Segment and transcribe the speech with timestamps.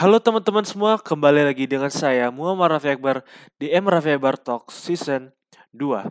[0.00, 3.20] Halo teman-teman semua, kembali lagi dengan saya Muhammad Rafi Akbar
[3.60, 5.28] di M Rafi Akbar Talk Season
[5.76, 6.08] 2.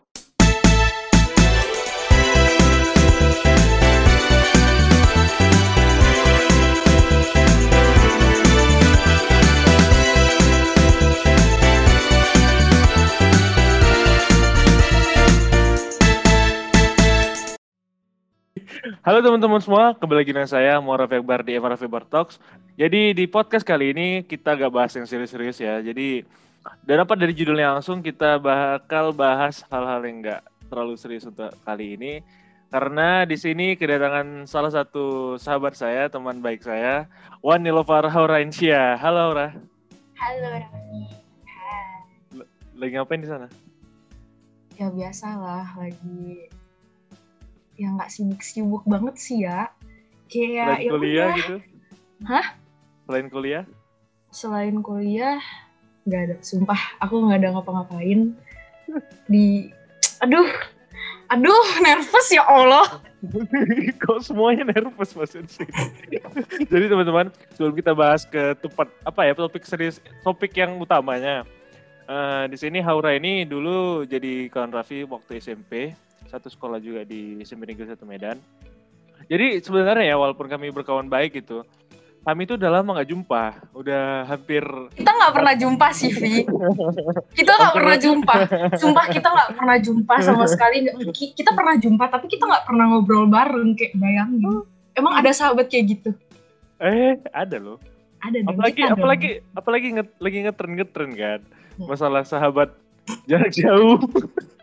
[18.79, 22.39] Halo teman-teman semua, kembali lagi dengan saya Muhammad Rafi Akbar di Rafi Akbar Talks.
[22.79, 25.83] Jadi di podcast kali ini kita gak bahas yang serius-serius ya.
[25.83, 26.23] Jadi
[26.87, 31.99] dan apa dari judulnya langsung kita bakal bahas hal-hal yang gak terlalu serius untuk kali
[31.99, 32.23] ini.
[32.71, 37.09] Karena di sini kedatangan salah satu sahabat saya, teman baik saya,
[37.43, 38.95] Wan Nilofar Haurainsia.
[38.95, 39.59] Halo Aura.
[40.15, 41.03] Halo Rani.
[42.79, 43.51] Lagi ngapain di sana?
[44.79, 46.47] Ya biasa lah lagi
[47.79, 49.71] ya nggak sibuk-sibuk banget sih ya.
[50.27, 51.37] Kayak Selain ya kuliah udah.
[51.39, 51.55] gitu?
[52.27, 52.45] Hah?
[53.07, 53.63] Selain kuliah?
[54.29, 55.39] Selain kuliah
[56.03, 56.35] nggak ada.
[56.43, 58.35] Sumpah aku nggak ada ngapa-ngapain
[59.25, 59.71] di.
[60.19, 60.51] Aduh,
[61.31, 62.99] aduh nervous ya Allah.
[64.03, 65.67] Kok semuanya nervous mas sih?
[66.71, 71.47] Jadi teman-teman, sebelum kita bahas ke tempat apa ya topik serius, topik yang utamanya.
[72.09, 75.93] eh, di sini Haura ini dulu jadi kawan Raffi waktu SMP,
[76.29, 78.37] satu sekolah juga di SMP Negeri 1 Medan.
[79.25, 81.61] Jadi sebenarnya ya walaupun kami berkawan baik gitu,
[82.19, 86.45] kami itu udah lama nggak jumpa, udah hampir Kita nggak pernah jumpa sih Vi.
[87.33, 88.33] Kita nggak pernah jumpa.
[88.75, 90.77] Sumpah kita nggak pernah jumpa sama sekali.
[91.09, 94.63] Ki- Kita pernah jumpa tapi kita nggak pernah ngobrol bareng kayak bayangin.
[94.93, 96.09] Emang ada sahabat kayak gitu?
[96.77, 97.75] eh ada loh.
[98.19, 98.51] Ada dong.
[98.51, 98.97] apalagi kita dong.
[98.97, 101.41] apalagi apalagi nget, lagi ngetren ngetren kan
[101.75, 101.87] Hmm.
[101.87, 102.75] masalah sahabat
[103.23, 103.95] jarak jauh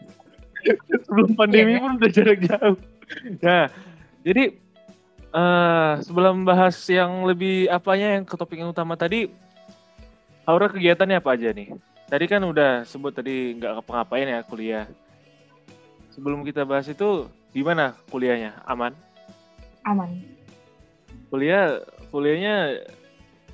[1.07, 1.83] sebelum pandemi Iya.
[1.83, 2.77] pun udah jarak jauh.
[3.43, 3.65] Nah
[4.23, 4.45] jadi
[5.31, 9.29] eh sebelum bahas yang lebih apanya yang ke topik yang utama tadi
[10.47, 11.75] Aura kegiatannya apa aja nih?
[12.07, 14.87] Tadi kan udah sebut tadi nggak ngapa-ngapain ya kuliah.
[16.15, 18.63] Sebelum kita bahas itu gimana kuliahnya?
[18.63, 18.95] Aman?
[19.83, 20.23] Aman.
[21.27, 21.83] kuliah
[22.15, 22.87] kuliahnya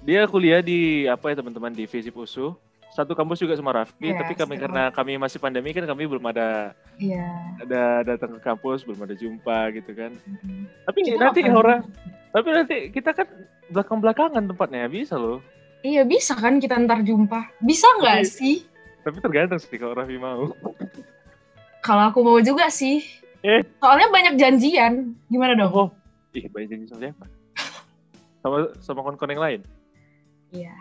[0.05, 1.73] dia kuliah di apa ya teman-teman?
[1.73, 2.53] Di Visip USU
[2.93, 6.23] satu kampus juga sama Raffi Iya, tapi kami karena kami masih pandemi kan kami belum
[6.27, 7.25] ada Iya.
[7.59, 10.69] ada datang ke kampus belum ada jumpa gitu kan Mm-mm.
[10.85, 11.81] tapi Kita nanti orang
[12.29, 13.27] tapi nanti kita kan
[13.69, 15.41] belakang belakangan tempatnya bisa loh
[15.81, 17.59] Iya bisa kan kita ntar jumpa.
[17.59, 18.57] Bisa nggak Tapi- sih?
[19.03, 20.55] tapi tergantung sih kalau Raffi mau
[21.83, 23.03] Kalau aku mau juga sih.
[23.43, 23.67] Eh.
[23.83, 25.19] Soalnya banyak janjian.
[25.27, 25.75] Gimana dong?
[25.75, 25.89] oh
[26.33, 27.25] ih banyak janji sama siapa
[28.43, 29.61] sama sama kon-kon yang lain
[30.49, 30.73] Iya.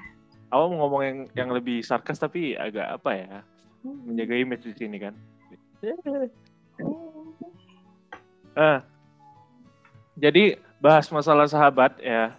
[0.51, 3.35] Awal mau ngomong yang yang lebih sarkas tapi agak apa ya
[3.81, 5.16] menjaga image di sini kan
[8.51, 8.84] Ah,
[10.19, 12.35] jadi bahas masalah sahabat ya.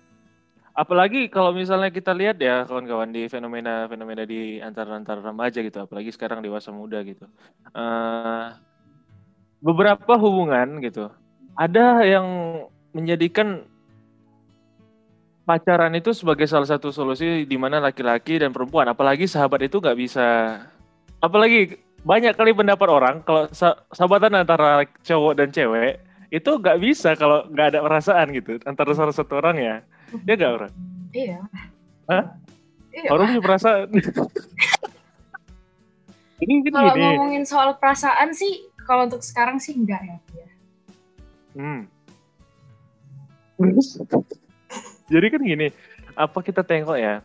[0.72, 6.40] Apalagi kalau misalnya kita lihat ya kawan-kawan di fenomena-fenomena di antara-antara remaja gitu, apalagi sekarang
[6.40, 7.28] dewasa muda gitu.
[7.76, 8.46] Eh,
[9.60, 11.12] beberapa hubungan gitu,
[11.56, 12.24] ada yang
[12.96, 13.68] menjadikan
[15.42, 19.98] pacaran itu sebagai salah satu solusi di mana laki-laki dan perempuan, apalagi sahabat itu nggak
[19.98, 20.58] bisa,
[21.18, 26.02] apalagi banyak kali pendapat orang kalau sa- sahabatan antara cowok dan cewek
[26.34, 29.76] itu nggak bisa kalau nggak ada perasaan gitu antara salah satu orang ya
[30.26, 30.72] ya nggak orang
[31.14, 31.38] Iya.
[32.10, 32.24] Hah?
[32.90, 33.06] Iya.
[33.06, 33.86] orang punya perasaan
[36.42, 40.18] ini kan Kalau gini ngomongin soal perasaan sih, kalau untuk sekarang sih enggak ya.
[41.54, 41.86] Hmm.
[45.08, 45.68] Jadi kan gini
[46.12, 47.24] apa kita tengok ya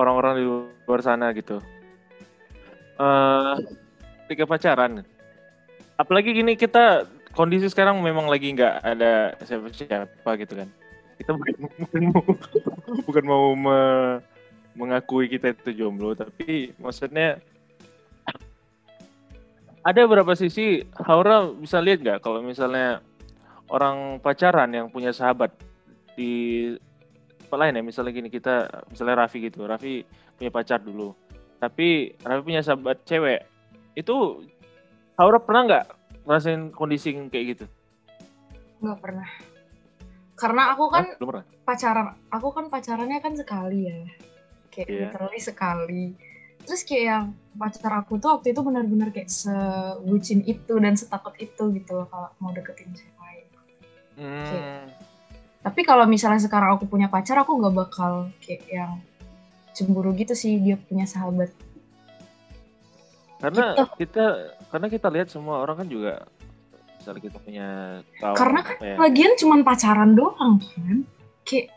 [0.00, 0.44] orang-orang di
[0.88, 1.60] luar sana gitu.
[2.98, 3.54] Eh
[4.24, 5.04] ketika pacaran
[6.00, 7.04] apalagi gini kita
[7.36, 10.68] kondisi sekarang memang lagi nggak ada siapa-siapa gitu kan.
[11.14, 12.22] Kita bukan, bukan mau
[13.06, 14.18] bukan mau me-
[14.74, 17.38] mengakui kita itu jomblo tapi maksudnya
[19.86, 22.98] ada beberapa sisi Haura bisa lihat nggak kalau misalnya
[23.70, 25.54] orang pacaran yang punya sahabat
[26.14, 26.32] di
[27.44, 30.02] tempat lain ya misalnya gini kita misalnya Raffi gitu Raffi
[30.34, 31.14] punya pacar dulu
[31.58, 33.46] tapi Raffi punya sahabat cewek
[33.94, 34.42] itu
[35.14, 35.84] Haura pernah nggak
[36.26, 37.66] ngerasain kondisi kayak gitu
[38.84, 39.28] Enggak pernah.
[40.36, 41.44] Karena aku kan Hah?
[41.64, 44.04] pacaran, aku kan pacarannya kan sekali ya.
[44.68, 45.00] Kayak Iya.
[45.08, 46.04] literally sekali.
[46.68, 47.24] Terus kayak yang
[47.56, 52.28] pacar aku tuh waktu itu benar-benar kayak sebucin itu dan setakut itu gitu loh kalau
[52.44, 53.46] mau deketin cewek lain.
[54.20, 54.84] hmm.
[55.64, 59.00] Tapi kalau misalnya sekarang aku punya pacar, aku nggak bakal kayak yang
[59.72, 61.50] cemburu gitu sih dia punya sahabat.
[63.44, 63.84] karena Gitu.
[64.06, 64.24] kita
[64.72, 66.24] karena kita lihat semua orang kan juga
[66.96, 67.68] misalnya kita punya
[68.16, 71.04] kawan Karena kan ya, Lagian cuman pacaran doang kan.
[71.44, 71.68] Kayak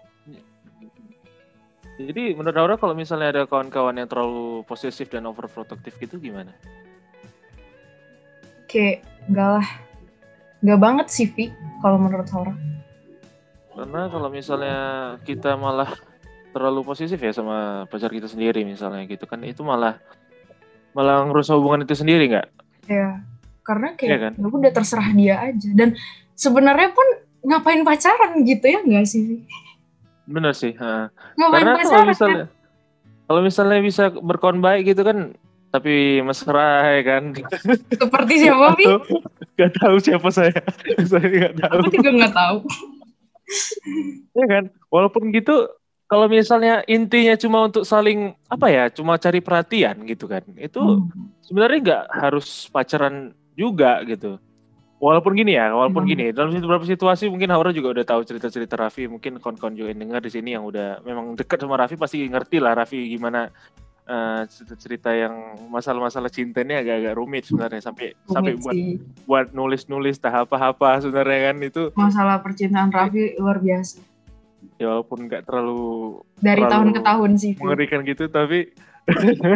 [1.98, 6.54] Jadi menurut Aura kalau misalnya ada kawan-kawan yang terlalu posesif dan overprotective gitu gimana?
[8.70, 9.68] Kayak enggak lah.
[10.62, 11.50] Enggak banget sih, Vi,
[11.82, 12.54] kalau menurut Aura.
[13.78, 14.78] Karena kalau misalnya
[15.22, 15.94] kita malah
[16.50, 20.02] terlalu posesif ya sama pacar kita sendiri misalnya gitu kan itu malah
[20.98, 22.48] malah ngerusak hubungan itu sendiri nggak?
[22.90, 23.22] Ya,
[23.62, 24.34] karena kayak kan?
[24.34, 25.70] ya udah terserah dia aja.
[25.78, 25.94] Dan
[26.34, 27.06] sebenarnya pun
[27.46, 29.46] ngapain pacaran gitu ya enggak sih?
[30.26, 30.74] Bener sih.
[30.82, 31.14] ha.
[31.38, 32.10] Ngapain Karena kalau pacaran kan?
[32.10, 32.46] misalnya
[33.28, 35.38] kalau misalnya bisa berkawan baik gitu kan
[35.70, 37.24] tapi mesra ya kan
[37.94, 38.86] Seperti siapa, Vi?
[39.60, 40.56] Gak tahu siapa saya
[41.12, 42.58] saya nggak tahu Aku juga nggak tahu.
[44.34, 45.68] Ya kan walaupun gitu
[46.08, 51.32] kalau misalnya intinya cuma untuk saling apa ya cuma cari perhatian gitu kan itu Hmm.
[51.44, 54.40] sebenarnya nggak harus pacaran juga gitu
[54.98, 56.12] walaupun gini ya walaupun Hmm.
[56.12, 60.08] gini dalam beberapa situasi mungkin Haura juga udah tahu cerita-cerita Raffi mungkin kawan-kawan juga yang
[60.08, 63.52] dengar di sini yang udah memang dekat sama Raffi pasti ngerti lah Raffi gimana
[64.08, 65.36] eh, cerita-cerita yang
[65.68, 68.96] masalah-masalah cinta ini agak-agak rumit sebenarnya sampai sampai Rumit buat sih.
[69.24, 74.00] buat nulis-nulis tahap apa sebenarnya kan itu Masalah percintaan Raffi luar biasa.
[74.76, 78.60] ya walaupun nggak terlalu Dari Terlalu tahun ke tahun sih, mengerikan gitu tapi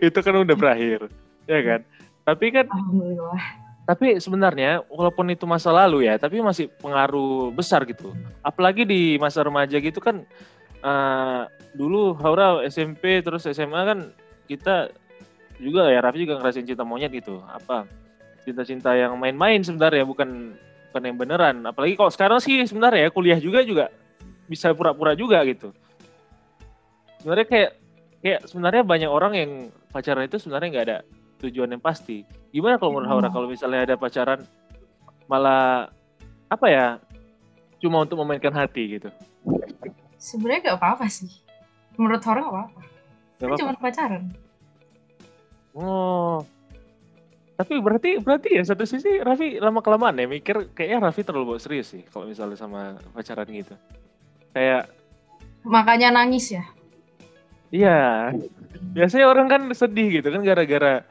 [0.00, 1.08] itu kan udah berakhir
[1.44, 1.80] ya kan
[2.22, 3.40] tapi kan Alhamdulillah.
[3.82, 9.42] tapi sebenarnya walaupun itu masa lalu ya tapi masih pengaruh besar gitu apalagi di masa
[9.42, 10.22] remaja gitu kan
[10.80, 11.42] eh,
[11.72, 13.98] dulu Haura SMP terus SMA kan
[14.48, 14.90] kita
[15.60, 17.38] juga ya Raffi juga ngerasain cinta monyet gitu.
[17.44, 17.84] Apa
[18.42, 20.56] cinta-cinta yang main-main sebenarnya bukan
[20.90, 21.56] bukan yang beneran.
[21.68, 23.86] Apalagi kalau sekarang sih sebenarnya ya kuliah juga juga
[24.50, 25.70] bisa pura-pura juga gitu.
[27.22, 27.70] Sebenarnya kayak
[28.20, 29.50] kayak sebenarnya banyak orang yang
[29.92, 30.98] pacaran itu sebenarnya nggak ada
[31.44, 32.24] tujuan yang pasti.
[32.50, 33.36] Gimana kalau menurut Haura Hmm.
[33.36, 34.42] kalau misalnya ada pacaran
[35.30, 35.92] malah
[36.50, 36.86] apa ya
[37.78, 39.08] cuma untuk memainkan hati gitu
[40.20, 41.32] Sebenarnya gak apa-apa sih.
[41.96, 42.80] Menurut orang gak apa-apa.
[43.40, 44.24] Kan cuma pacaran.
[45.70, 46.44] oh
[47.60, 51.60] tapi berarti berarti ya satu sisi Raffi lama kelamaan ya mikir kayaknya Raffi terlalu bawa
[51.60, 53.76] serius sih kalau misalnya sama pacaran gitu
[54.56, 54.88] kayak
[55.60, 56.64] Makanya nangis ya.
[57.68, 58.32] iya
[58.96, 61.04] biasanya orang kan sedih gitu kan gara-gara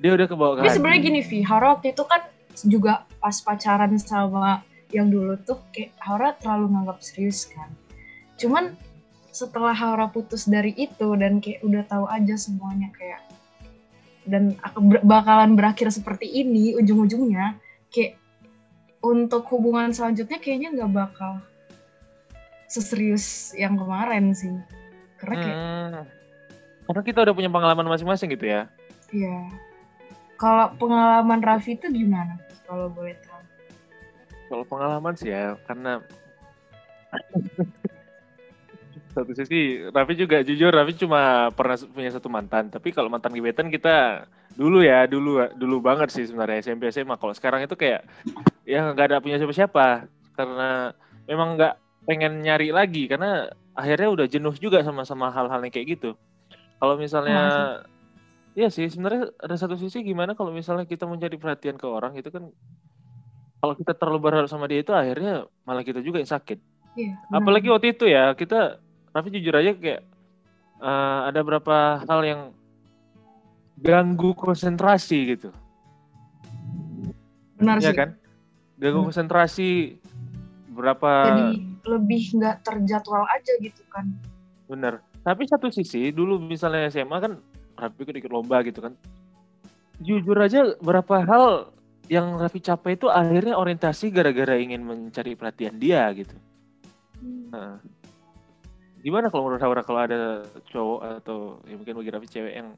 [0.00, 1.38] dia udah kebawa ke Tapi sebenarnya gini, Vi.
[1.44, 2.24] Hara waktu itu kan
[2.64, 7.68] juga pas pacaran sama yang dulu tuh kayak Hara terlalu nganggap serius kan.
[8.40, 8.72] Cuman
[9.30, 13.22] setelah Hara putus dari itu dan kayak udah tahu aja semuanya kayak
[14.26, 14.58] dan
[15.06, 17.54] bakalan berakhir seperti ini ujung-ujungnya
[17.94, 18.18] kayak
[19.00, 21.38] untuk hubungan selanjutnya kayaknya nggak bakal
[22.66, 24.50] seserius yang kemarin sih
[25.22, 26.02] karena kayak Hmm.
[26.90, 28.66] karena kita udah punya pengalaman masing-masing gitu ya
[29.10, 29.50] Iya.
[30.38, 32.38] Kalau pengalaman Raffi itu gimana?
[32.64, 33.42] Kalau boleh tahu.
[34.50, 35.98] Kalau pengalaman sih ya, karena
[39.10, 42.70] satu sisi Raffi juga jujur Raffi cuma pernah punya satu mantan.
[42.70, 47.18] Tapi kalau mantan gebetan kita dulu ya, dulu dulu banget sih sebenarnya SMP SMA.
[47.18, 48.06] Kalau sekarang itu kayak
[48.64, 50.06] ya nggak ada punya siapa-siapa
[50.38, 50.94] karena
[51.26, 51.74] memang nggak
[52.06, 56.10] pengen nyari lagi karena akhirnya udah jenuh juga sama-sama hal-hal yang kayak gitu.
[56.80, 57.40] Kalau misalnya
[58.50, 62.34] Iya sih, sebenarnya ada satu sisi gimana kalau misalnya kita mencari perhatian ke orang itu
[62.34, 62.50] kan
[63.62, 66.58] kalau kita terlalu berharap sama dia itu akhirnya malah kita juga yang sakit.
[66.98, 67.14] Iya.
[67.30, 70.02] Apalagi waktu itu ya kita Raffi jujur aja kayak
[70.78, 72.40] eh, ada beberapa hal yang
[73.76, 75.48] ganggu konsentrasi gitu,
[77.54, 77.96] benar ya sih.
[77.96, 78.10] kan?
[78.76, 79.08] Ganggu Hmm.
[79.08, 79.68] konsentrasi
[80.70, 81.46] berapa Jadi
[81.84, 84.06] lebih nggak terjadwal aja gitu kan.
[84.66, 85.00] bener.
[85.20, 87.32] Tapi satu sisi dulu misalnya SMA kan
[87.74, 88.92] Raffi ikut ikut lomba gitu kan.
[89.98, 91.44] Jujur aja berapa hal
[92.06, 96.32] yang Raffi capai itu akhirnya orientasi gara-gara ingin mencari perhatian dia gitu.
[97.52, 97.76] Nah,
[99.00, 102.68] gimana kalau menurut Haura kalau ada cowok atau ya mungkin bagi Raffi cewek yang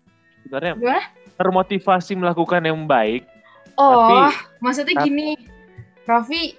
[0.42, 0.72] sebenarnya
[1.34, 3.26] termotivasi melakukan yang baik,
[3.74, 4.14] Oh, tapi
[4.58, 5.28] maksudnya tapi- gini,
[6.04, 6.54] Raffi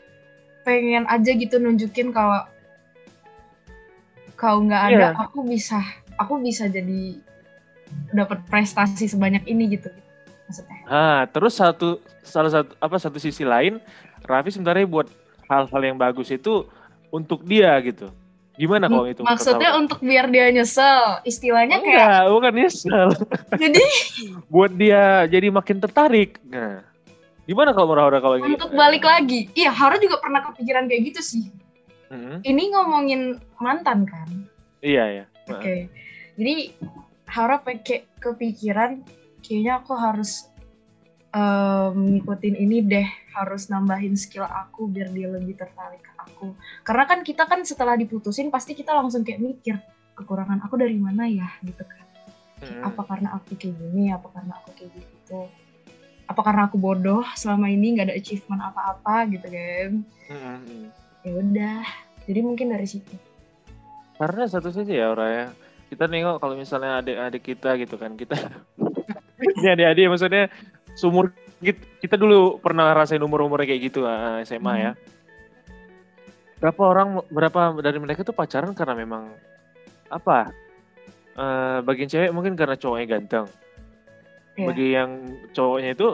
[0.63, 2.43] pengen aja gitu nunjukin kalau
[4.36, 5.20] kau nggak ada, Iya.
[5.20, 5.79] aku bisa,
[6.17, 7.20] aku bisa jadi
[8.12, 9.89] dapat prestasi sebanyak ini gitu.
[10.43, 10.79] Maksudnya.
[10.86, 13.79] ah terus satu salah satu apa satu sisi lain
[14.27, 15.08] Raffi sebenarnya buat
[15.48, 16.67] hal-hal yang bagus itu
[17.10, 18.12] untuk dia gitu.
[18.53, 19.25] Gimana kalau itu?
[19.25, 23.07] Maksudnya untuk biar dia nyesel, istilahnya kayak Enggak, bukan nyesel.
[23.57, 23.83] jadi
[24.53, 26.38] buat dia jadi makin tertarik.
[26.45, 26.86] Nah,
[27.50, 28.53] gimana kalau menurut Haura kalau gitu?
[28.53, 29.50] untuk balik lagi.
[29.57, 31.45] Iya, Hara juga pernah kepikiran kayak gitu sih.
[32.13, 32.45] Mm-mm.
[32.45, 34.29] Ini ngomongin mantan kan.
[34.86, 35.25] Iya ya.
[35.50, 35.89] Oke.
[36.38, 36.77] Jadi
[37.25, 39.01] Hara pakai kepikiran
[39.41, 40.45] kayaknya aku harus
[41.33, 46.56] em, ngikutin ini deh, harus nambahin skill aku biar dia lebih tertarik aku.
[46.88, 49.75] Karena kan kita kan setelah diputusin pasti kita langsung kayak mikir,
[50.13, 52.06] kekurangan aku dari mana ya gitu kan
[52.63, 52.82] Mm-mm.
[52.86, 55.42] apa karena aku kayak gini apa karena aku kayak gitu
[56.24, 59.92] apa karena aku bodoh selama ini nggak ada achievement apa-apa gitu kan
[60.32, 60.82] Mm-mm.
[61.25, 61.82] ya udah
[62.24, 63.13] jadi mungkin dari situ
[64.13, 65.46] Karena satu saja ya orang ya.
[65.89, 68.38] Kita nengok kalau misalnya adik-adik kita gitu kan kita
[69.58, 70.48] ini adik-adik maksudnya
[70.94, 71.34] sumur
[71.98, 74.92] kita, dulu pernah rasain umur-umur kayak gitu eh, SMA ya.
[76.63, 79.36] Berapa orang berapa dari mereka tuh pacaran karena memang
[80.08, 80.55] apa?
[81.34, 83.46] eh bagian cewek mungkin karena cowoknya ganteng.
[84.53, 84.65] Iya.
[84.70, 85.12] Bagi yang
[85.51, 86.08] cowoknya itu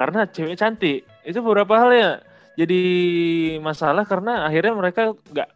[0.00, 1.04] karena cewek cantik.
[1.22, 2.10] Itu beberapa hal ya
[2.56, 2.82] jadi
[3.60, 5.48] masalah karena akhirnya mereka nggak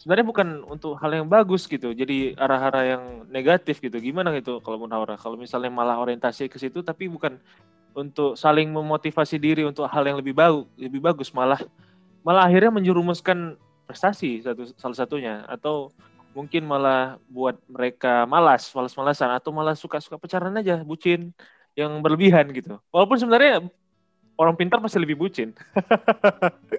[0.00, 1.92] sebenarnya bukan untuk hal yang bagus gitu.
[1.92, 4.00] Jadi arah-arah yang negatif gitu.
[4.00, 5.20] Gimana gitu kalau Munawara?
[5.20, 7.36] Kalau misalnya malah orientasi ke situ tapi bukan
[7.94, 11.60] untuk saling memotivasi diri untuk hal yang lebih bagus, lebih bagus malah
[12.26, 15.92] malah akhirnya menjerumuskan prestasi satu salah satunya atau
[16.34, 21.30] mungkin malah buat mereka malas, malas-malasan atau malah suka-suka pacaran aja, bucin
[21.78, 22.80] yang berlebihan gitu.
[22.90, 23.62] Walaupun sebenarnya
[24.34, 25.54] orang pintar pasti lebih bucin.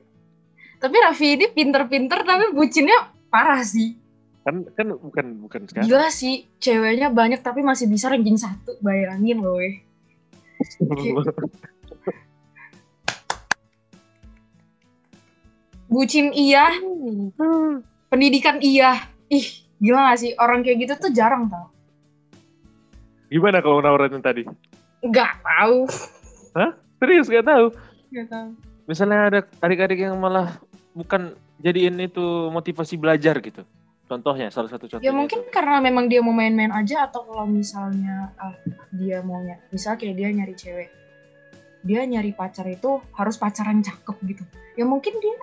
[0.75, 3.95] tapi Raffi ini pinter-pinter tapi bucinnya parah sih
[4.45, 5.89] Kan kan bukan bukan sekarang.
[5.89, 9.57] gila sih ceweknya banyak tapi masih bisa ranking satu bayangin loh
[15.95, 16.67] bucin iya
[18.09, 19.47] pendidikan iya ih
[19.77, 21.71] gila gak sih orang kayak gitu tuh jarang tau
[23.25, 24.45] Gimana kalau nawarin tadi?
[25.01, 25.89] nggak tahu
[26.95, 27.65] Serius gak tahu.
[28.07, 28.49] nggak tahu
[28.85, 30.61] Misalnya ada adik-adik yang malah
[30.93, 33.65] bukan jadiin itu motivasi belajar gitu.
[34.05, 35.01] Contohnya salah satu contohnya.
[35.01, 35.49] ya mungkin itu.
[35.49, 38.53] karena memang dia mau main-main aja atau kalau misalnya ah,
[38.93, 40.89] dia mau ny- misal kayak dia nyari cewek
[41.81, 45.33] dia nyari pacar itu harus pacaran cakep gitu ya mungkin dia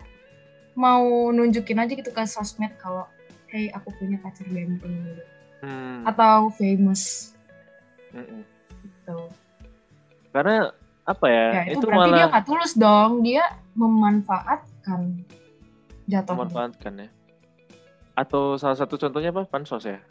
[0.75, 3.05] mau nunjukin aja gitu ke sosmed kalau
[3.53, 5.25] hey aku punya pacar ganteng gitu
[5.63, 7.31] Hmm, atau famous
[8.11, 8.43] mm-mm.
[8.83, 9.31] gitu
[10.35, 10.75] Karena
[11.07, 11.47] apa ya?
[11.55, 13.45] ya itu, itu berarti dia malah nggak tulus dong dia
[13.79, 15.23] memanfaatkan
[16.11, 17.09] jatuhnya memanfaatkan ya.
[18.19, 19.47] Atau salah satu contohnya apa?
[19.47, 20.03] Pansos ya.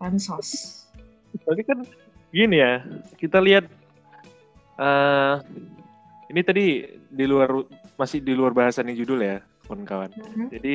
[0.00, 0.48] pansos
[1.44, 1.84] Tadi kan
[2.32, 2.80] gini ya,
[3.20, 3.68] kita lihat
[4.80, 5.34] eh
[6.32, 6.64] ini tadi
[7.12, 7.52] di luar
[8.00, 10.10] masih di luar bahasan yang judul ya, kawan-kawan.
[10.14, 10.46] Mhm.
[10.54, 10.74] Jadi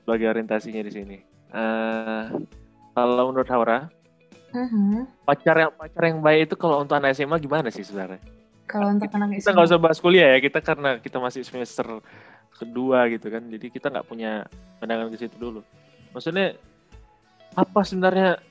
[0.00, 1.18] sebagai orientasinya di sini.
[1.54, 2.24] eh
[2.90, 3.86] kalau menurut Haura,
[4.50, 5.06] Mhm.
[5.22, 8.18] pacar yang pacar yang baik itu kalau untuk anak SMA gimana sih sebenarnya?
[8.64, 12.02] kalau untuk anak Kita nggak usah bahas kuliah ya, kita karena kita masih semester
[12.50, 14.46] kedua gitu kan, jadi kita nggak punya
[14.82, 15.60] pandangan ke situ dulu.
[16.10, 16.58] Maksudnya
[17.54, 18.42] apa sebenarnya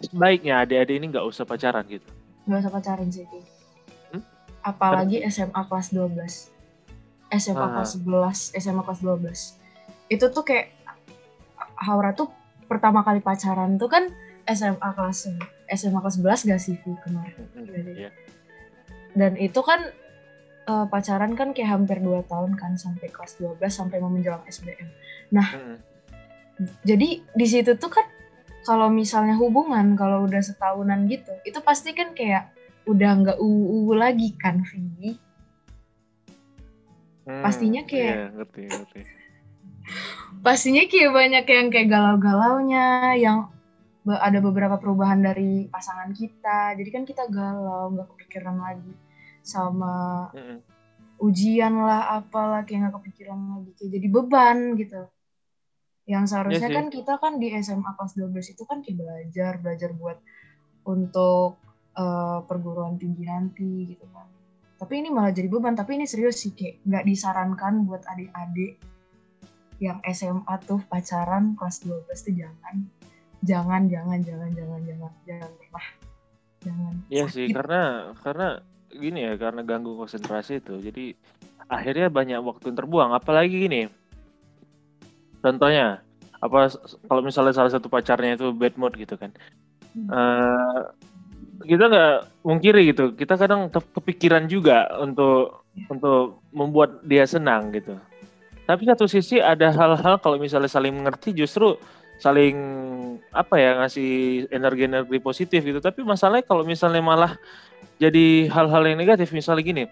[0.00, 2.06] sebaiknya adik-adik ini nggak usah pacaran gitu?
[2.46, 3.26] nggak usah pacaran sih.
[4.10, 4.22] Hmm?
[4.62, 6.49] apalagi SMA kelas 12
[7.30, 7.70] SMA Ah.
[7.76, 9.56] kelas 11 SMA kelas 12
[10.08, 10.74] itu tuh kayak
[11.80, 12.28] Haura tuh
[12.66, 14.10] pertama kali pacaran tuh kan
[14.44, 15.30] SMA kelas
[15.70, 17.34] SMA kelas 11 gak sih Vi, kemarin
[17.96, 18.10] Iya.
[19.12, 19.80] dan itu kan
[20.62, 24.86] eh, pacaran kan kayak hampir 2 tahun kan sampai kelas 12 sampai mau menjelang SBM
[25.30, 25.76] Mm-mm.
[26.82, 28.06] jadi di situ tuh kan
[28.60, 32.52] kalau misalnya hubungan kalau udah setahunan gitu itu pasti kan kayak
[32.84, 35.16] udah nggak uu lagi kan Vi
[37.22, 39.00] Hmm, Pastinya kayak- Iya, ngerti, ngerti.
[40.44, 42.86] pastinya kayak banyak yang kayak galau-galaunya
[43.16, 43.50] yang
[44.06, 48.94] ada beberapa perubahan dari pasangan kita jadi kan kita galau nggak kepikiran lagi
[49.42, 50.58] sama Mm-mm.
[51.18, 55.02] ujian lah apalah kayak nggak kepikiran lagi kayak jadi beban gitu
[56.06, 56.76] yang seharusnya Iya sih.
[56.76, 60.18] kan kita kan di SMA kelas 12 itu kan kayak belajar belajar buat
[60.82, 61.60] untuk
[61.92, 64.26] eh, perguruan tinggi nanti gitu kan
[64.80, 68.80] tapi ini malah jadi beban tapi ini serius sih kayak nggak disarankan buat adik-adik
[69.80, 72.76] yang SMA tuh pacaran kelas 12 tuh jangan
[73.44, 75.86] jangan jangan jangan jangan jangan jangan pernah
[76.64, 78.48] jangan Iya sih, karena karena
[78.92, 80.76] gini ya, karena ganggu konsentrasi itu.
[80.76, 81.16] Jadi
[81.72, 83.10] akhirnya banyak waktu yang terbuang.
[83.16, 83.88] Apalagi gini,
[85.40, 86.04] contohnya
[86.40, 86.72] apa
[87.08, 89.32] kalau misalnya salah satu pacarnya itu bad mood gitu kan,
[89.90, 90.06] Hmm.
[90.06, 90.80] Eh,
[91.64, 93.12] kita nggak mungkiri gitu.
[93.12, 97.96] Kita kadang kepikiran juga untuk untuk membuat dia senang gitu.
[98.64, 101.74] Tapi satu sisi ada hal-hal kalau misalnya saling mengerti justru
[102.20, 102.54] saling
[103.32, 105.80] apa ya ngasih energi-energi positif gitu.
[105.82, 107.34] Tapi masalahnya kalau misalnya malah
[108.00, 109.84] jadi hal-hal yang negatif misalnya gini,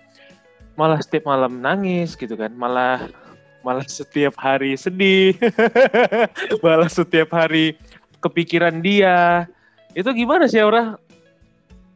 [0.79, 3.09] malah setiap malam nangis gitu kan, malah
[3.67, 5.35] malah setiap hari sedih,
[6.65, 7.75] malah setiap hari
[8.23, 9.49] kepikiran dia.
[9.93, 10.97] Itu gimana sih Aura?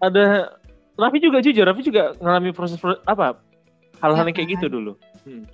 [0.03, 0.59] Ada
[0.93, 3.39] Raffi juga jujur, Raffi juga ngalami proses apa
[4.03, 4.93] hal-hal yang kayak gitu dulu.
[5.23, 5.47] Hmm.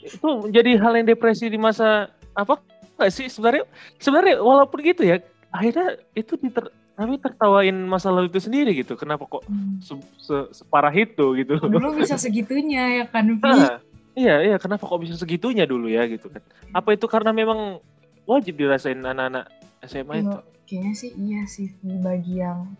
[0.00, 2.58] Itu jadi hal yang depresi di masa apa
[2.96, 3.64] nggak sih sebenarnya
[3.96, 5.20] sebenarnya walaupun gitu ya
[5.50, 9.80] akhirnya itu diter tapi tertawain masa lalu itu sendiri gitu kenapa kok Hmm.
[9.80, 13.24] se, se- separah itu gitu Dulu bisa segitunya ya kan?
[13.40, 13.80] Nah,
[14.12, 16.44] iya iya kenapa kok bisa segitunya dulu ya gitu kan
[16.76, 17.80] apa itu karena memang
[18.28, 19.48] wajib dirasain anak-anak
[19.80, 22.78] SMA itu Iya, kayaknya sih iya sih Vi, bagi yang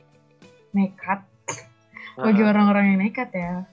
[0.71, 1.27] nekat,
[2.15, 3.67] bagi orang-orang yang nekat ya.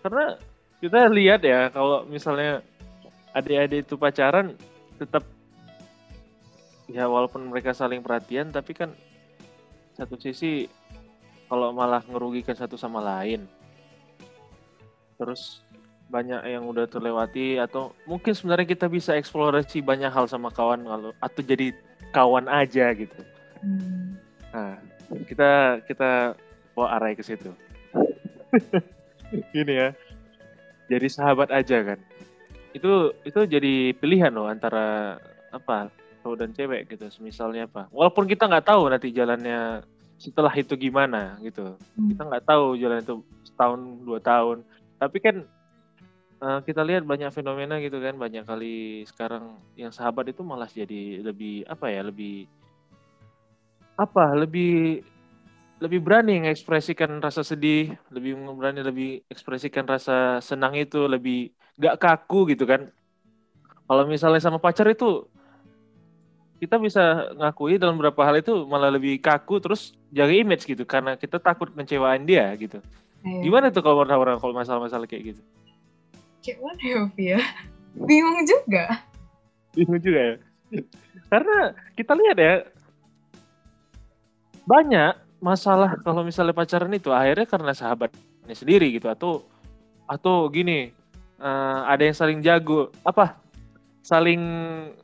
[0.00, 0.40] karena
[0.80, 2.64] kita lihat ya kalau misalnya
[3.36, 4.56] adik-adik itu pacaran
[4.96, 5.20] tetap
[6.88, 8.96] ya walaupun mereka saling perhatian tapi kan
[9.92, 10.70] satu sisi
[11.50, 13.48] kalau malah ngerugikan satu sama lain.
[15.18, 15.64] Terus
[16.08, 21.10] banyak yang udah terlewati atau mungkin sebenarnya kita bisa eksplorasi banyak hal sama kawan kalau
[21.20, 21.76] atau jadi
[22.12, 23.28] kawan aja gitu
[23.62, 24.18] Hmm.
[24.54, 24.78] Nah,
[25.26, 26.34] kita kita
[26.72, 27.50] bawa arah ke situ.
[29.54, 29.90] Gini ya.
[30.88, 31.98] Jadi sahabat aja kan.
[32.72, 35.18] Itu itu jadi pilihan loh antara
[35.52, 35.90] apa
[36.22, 37.10] cowok dan cewek gitu.
[37.20, 37.90] Misalnya apa.
[37.92, 39.84] Walaupun kita nggak tahu nanti jalannya
[40.18, 41.76] setelah itu gimana gitu.
[41.98, 42.08] Hmm.
[42.14, 44.64] Kita nggak tahu jalan itu setahun dua tahun.
[44.98, 45.36] Tapi kan
[46.38, 48.14] eh, kita lihat banyak fenomena gitu kan.
[48.14, 52.46] Banyak kali sekarang yang sahabat itu malah jadi lebih apa ya lebih
[53.98, 55.02] apa lebih
[55.78, 62.50] lebih berani mengekspresikan rasa sedih, lebih berani lebih ekspresikan rasa senang itu lebih gak kaku
[62.50, 62.90] gitu kan.
[63.86, 65.26] Kalau misalnya sama pacar itu
[66.58, 71.14] kita bisa ngakui dalam beberapa hal itu malah lebih kaku terus jaga image gitu karena
[71.14, 72.82] kita takut kecewain dia gitu.
[73.22, 75.42] Kayak- Gimana tuh kalau orang-orang kalau masalah-masalah kayak gitu?
[76.56, 77.40] Kayak ya, Vi ya?
[77.98, 78.84] Bingung juga.
[79.76, 80.34] Bingung juga ya.
[81.28, 81.56] Karena
[81.92, 82.54] kita lihat ya
[84.64, 89.44] banyak masalah kalau misalnya pacaran itu akhirnya karena sahabatnya sendiri gitu atau
[90.04, 90.92] atau gini
[91.38, 93.36] eh, ada yang saling jago apa
[94.00, 94.40] saling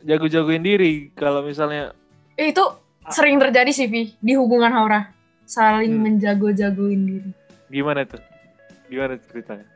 [0.03, 1.93] jago-jagoin diri kalau misalnya
[2.35, 2.65] Eh, itu
[3.15, 5.07] sering terjadi sih, Vi, di hubungan Haura.
[5.45, 6.03] Saling Hmm.
[6.09, 7.31] menjago-jagoin diri.
[7.69, 8.21] gimana tuh
[8.89, 9.67] gimana ceritanya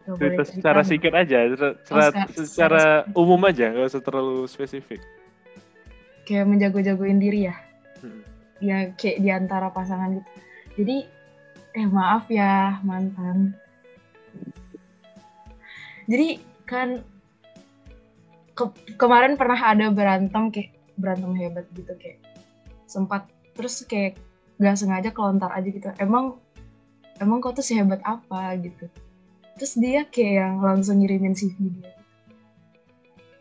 [0.00, 2.82] Gak cerita secara singkat aja secara, secara, secara- secara
[3.12, 5.00] umum aja nggak usah terlalu spesifik
[6.24, 7.56] Kayak menjago-jagoin diri ya.
[8.00, 8.22] Hmm.
[8.62, 10.30] Ya, kayak di antara pasangan gitu.
[10.78, 10.96] Jadi,
[11.74, 13.58] eh maaf ya, mantan.
[16.06, 16.38] Jadi,
[16.70, 17.02] kan
[18.54, 22.20] ke- kemarin pernah ada berantem kayak berantem hebat gitu kayak
[22.84, 23.24] sempat
[23.56, 24.20] terus kayak
[24.60, 26.36] gak sengaja kelontar aja gitu emang
[27.18, 28.86] emang kau tuh sehebat apa gitu
[29.60, 31.92] terus dia kayak yang langsung ngirimin CV dia.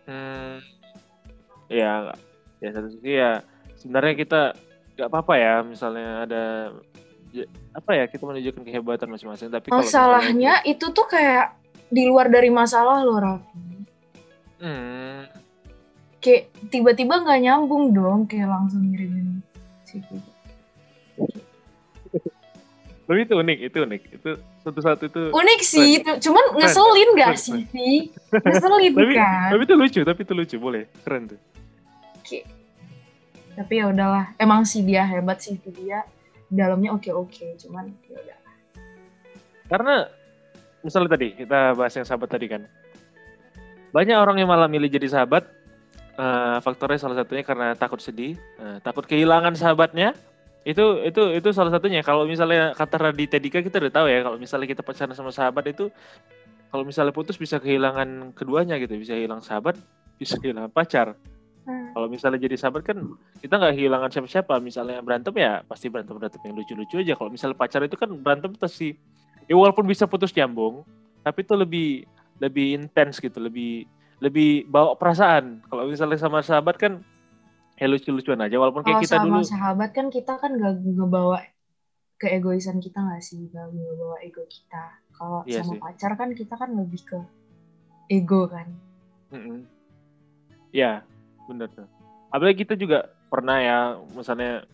[0.04, 0.60] Hmm,
[1.72, 2.12] ya,
[2.60, 3.40] ya satu sisi ya
[3.80, 4.42] sebenarnya kita
[5.00, 6.44] nggak apa-apa ya misalnya ada
[7.32, 11.56] ya, apa ya kita menunjukkan kehebatan masing-masing tapi kalau masalahnya itu tuh kayak
[11.88, 13.64] di luar dari masalah loh Raffi
[14.60, 15.20] hmm,
[16.20, 19.40] kayak tiba-tiba nggak nyambung dong kayak langsung ngirimin
[19.88, 20.20] CV
[23.10, 24.02] tapi itu unik itu unik.
[24.22, 24.30] Itu
[24.62, 27.62] satu-satu itu unik sih itu cuman ngeselin gak keren, sih?
[27.74, 28.14] Vi?
[28.46, 30.86] ngeselin tapi kan tapi itu lucu tapi itu lucu boleh.
[31.02, 31.40] Keren tuh.
[32.22, 32.46] Kayak-
[33.58, 36.06] tapi ya udahlah emang sih dia hebat sih dia.
[36.54, 38.38] Dalamnya oke oke cuman ya udah
[39.70, 39.96] karena
[40.86, 42.70] misalnya tadi kita bahas yang sahabat tadi kan.
[43.90, 45.50] Banyak orang yang malah milih jadi sahabat
[46.14, 50.14] eh, faktornya salah satunya karena takut sedih eh, takut kehilangan sahabatnya
[50.68, 52.04] itu itu itu salah satunya.
[52.04, 55.72] Kalau misalnya kata Raditya Dika kita udah tahu ya kalau misalnya kita pacaran sama sahabat
[55.72, 55.88] itu
[56.70, 59.80] kalau misalnya putus bisa kehilangan keduanya gitu bisa hilang sahabat
[60.20, 61.16] bisa kehilangan pacar.
[61.60, 61.92] Hmm.
[61.94, 62.98] kalau misalnya jadi sahabat kan
[63.40, 64.54] kita nggak kehilangan siapa-siapa.
[64.60, 67.14] Misalnya berantem ya pasti berantem berantem yang lucu-lucu aja.
[67.16, 68.98] Kalau misalnya pacar itu kan berantem pasti
[69.48, 70.84] ya walaupun bisa putus nyambung
[71.24, 71.90] tapi itu lebih
[72.40, 73.88] lebih intens gitu lebih
[74.20, 75.64] lebih bawa perasaan.
[75.68, 77.00] Kalau misalnya sama sahabat kan
[77.80, 81.40] ya lucu-lucuan aja walaupun kalau kayak kita sama dulu sahabat kan kita kan gak ngebawa
[82.16, 84.84] keegoisan kita gak sih gak ngebawa ego kita
[85.16, 85.80] kalau Iya sama sih.
[85.80, 87.20] pacar kan kita kan lebih ke
[88.08, 88.68] ego kan
[89.30, 89.62] Mm-mm.
[90.70, 91.02] Ya,
[91.46, 91.86] bener tuh.
[92.30, 93.78] Apalagi kita juga pernah ya,
[94.14, 94.66] misalnya,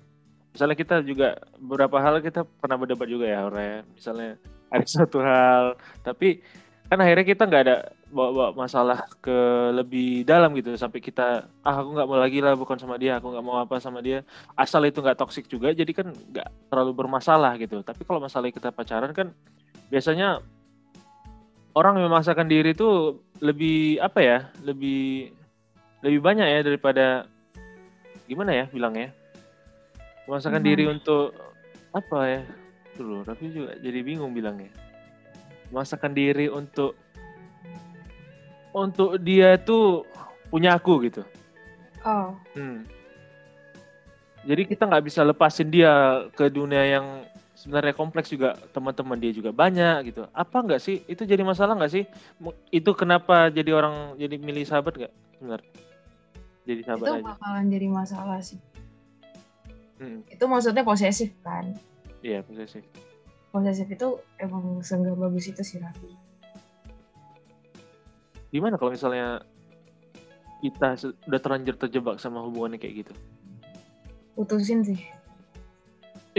[0.51, 3.83] misalnya kita juga beberapa hal kita pernah berdebat juga ya, Ore.
[3.95, 4.35] Misalnya
[4.67, 6.43] ada satu hal, tapi
[6.87, 9.37] kan akhirnya kita nggak ada bawa-bawa masalah ke
[9.73, 13.33] lebih dalam gitu sampai kita ah aku nggak mau lagi lah bukan sama dia aku
[13.33, 14.21] nggak mau apa sama dia.
[14.53, 17.81] Asal itu nggak toksik juga jadi kan nggak terlalu bermasalah gitu.
[17.81, 19.33] Tapi kalau masalah kita pacaran kan
[19.89, 20.41] biasanya
[21.73, 25.33] orang memaksakan diri itu lebih apa ya lebih
[26.05, 27.05] lebih banyak ya daripada
[28.25, 29.13] gimana ya bilangnya
[30.25, 30.69] memaksakan Gimana?
[30.69, 31.25] diri untuk
[31.93, 32.41] apa ya
[32.97, 34.71] dulu Raffi juga jadi bingung bilangnya.
[35.69, 36.95] Memaksakan diri untuk
[38.75, 40.03] untuk dia tuh
[40.51, 41.23] punya aku gitu.
[42.03, 42.35] Oh.
[42.51, 42.83] Hmm.
[44.45, 47.25] Jadi kita nggak bisa lepasin dia ke dunia yang
[47.57, 50.27] sebenarnya kompleks juga teman-teman dia juga banyak gitu.
[50.35, 51.01] Apa nggak sih?
[51.07, 52.03] Itu jadi masalah nggak sih?
[52.69, 55.13] Itu kenapa jadi orang jadi milih sahabat nggak?
[55.41, 55.63] Benar.
[56.67, 57.25] Jadi sahabat Itu aja.
[57.25, 58.59] bakalan jadi masalah sih.
[59.97, 60.21] Hmm.
[60.27, 61.73] Itu maksudnya posesif kan.
[62.21, 62.83] Iya, posesif.
[63.49, 66.24] Posesif itu emang seenggak bagus itu sih Raffi.
[68.55, 69.43] Gimana kalau misalnya
[70.63, 70.95] kita
[71.27, 73.13] udah terlanjur terjebak sama hubungannya kayak gitu?
[74.39, 75.03] Putusin sih.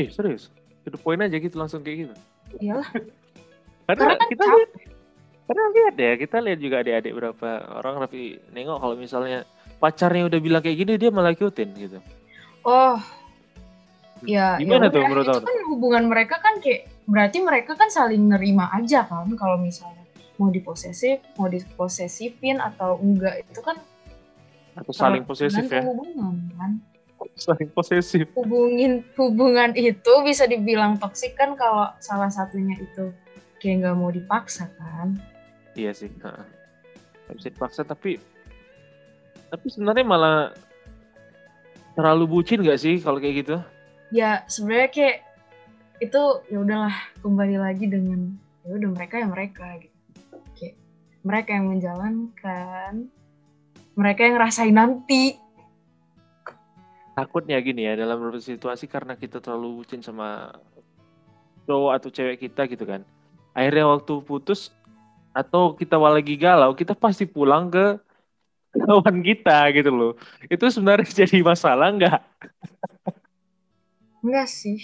[0.00, 0.48] Eh, serius?
[0.88, 2.14] To the point aja gitu langsung kayak gitu.
[2.64, 2.88] Iyalah.
[3.86, 4.70] Karena, Karena kan kita lihat,
[5.46, 7.48] karena lihat ya, kita lihat juga adik-adik berapa
[7.78, 9.46] orang Raffi nengok kalau misalnya
[9.78, 11.98] pacarnya udah bilang kayak gini dia malah ikutin gitu.
[12.66, 12.98] Oh.
[14.26, 18.26] Ya, Gimana ya tuh menurut itu kan hubungan mereka kan kayak berarti mereka kan saling
[18.26, 20.05] nerima aja kan kalau misalnya
[20.36, 23.76] mau diposesif, mau diposesifin atau enggak itu kan
[24.76, 25.80] Atau saling posesif ya?
[25.80, 26.76] hubungan kan.
[27.32, 28.28] Saling posesif.
[28.36, 33.08] Hubungin hubungan itu bisa dibilang toksik kan kalau salah satunya itu
[33.56, 35.16] kayak nggak mau dipaksa kan.
[35.72, 36.12] Iya sih.
[36.12, 38.20] Nggak bisa dipaksa tapi
[39.48, 40.38] tapi sebenarnya malah
[41.96, 43.56] terlalu bucin gak sih kalau kayak gitu?
[44.12, 45.16] Ya sebenarnya kayak
[46.04, 46.22] itu
[46.52, 46.92] ya udahlah
[47.24, 48.36] kembali lagi dengan
[48.68, 49.95] ya udah mereka ya mereka gitu.
[50.56, 50.76] Kayak
[51.26, 52.92] mereka yang menjalankan,
[53.96, 55.34] mereka yang ngerasain nanti.
[57.16, 60.52] Takutnya gini ya dalam beberapa situasi karena kita terlalu bucin sama
[61.64, 63.02] cowok atau cewek kita gitu kan.
[63.56, 64.68] Akhirnya waktu putus
[65.32, 67.96] atau kita lagi galau, kita pasti pulang ke
[68.76, 70.12] kawan kita gitu loh.
[70.46, 72.20] Itu sebenarnya jadi masalah nggak?
[74.20, 74.80] Enggak sih.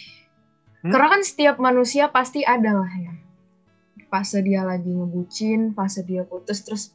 [0.83, 0.91] Hmm?
[0.91, 3.15] Karena kan setiap manusia pasti ada lah ya.
[4.13, 6.93] Fase dia lagi ngebucin, fase dia putus terus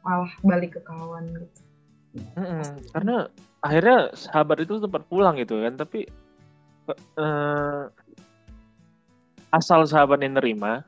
[0.00, 1.60] malah balik ke kawan gitu.
[2.40, 3.28] Mm-mm, Karena
[3.60, 6.08] akhirnya sahabat itu tempat pulang gitu kan, tapi
[7.20, 7.82] eh,
[9.52, 10.80] asal sahabatnya nerima,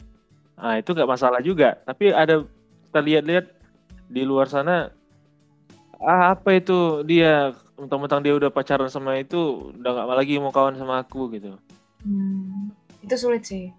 [0.57, 1.77] nah itu nggak masalah juga.
[1.85, 2.41] Tapi ada
[2.89, 3.47] kita lihat-lihat
[4.09, 4.89] di luar sana,
[6.01, 10.81] ah apa itu dia mentang-mentang dia udah pacaran sama itu, udah nggak lagi mau kawan
[10.81, 11.53] sama aku gitu.
[12.01, 12.73] Hmm,
[13.05, 13.71] itu sulit sih.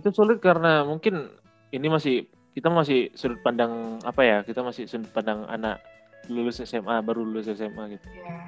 [0.00, 1.28] Itu sulit karena mungkin
[1.76, 2.24] ini masih
[2.56, 4.38] kita masih sudut pandang apa ya?
[4.40, 5.84] Kita masih sudut pandang anak
[6.32, 8.06] lulus SMA baru lulus SMA gitu.
[8.16, 8.40] Ya,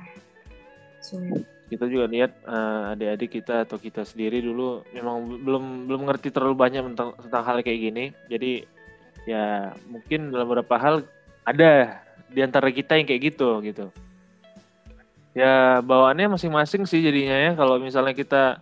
[1.04, 1.44] sulit.
[1.68, 6.56] kita juga lihat eh, adik-adik kita atau kita sendiri dulu memang belum belum ngerti terlalu
[6.56, 8.68] banyak tentang tentang hal kayak gini jadi
[9.24, 11.06] ya mungkin dalam beberapa hal
[11.48, 13.88] ada di antara kita yang kayak gitu gitu
[15.32, 18.60] ya bawaannya masing-masing sih jadinya ya kalau misalnya kita